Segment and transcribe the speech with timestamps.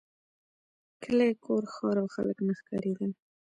[1.03, 3.11] کلی کور ښار او خلک نه ښکارېدل.